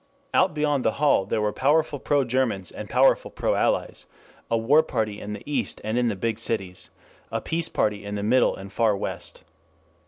[0.33, 4.07] Out beyond the hall there were powerful pro Germans and powerful pro Allies;
[4.49, 6.89] a war party in the East and in the big cities;
[7.31, 9.43] a peace party in the middle and far West.